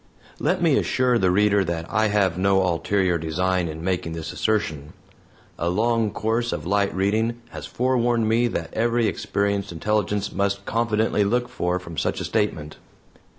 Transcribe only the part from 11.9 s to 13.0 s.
such a statement.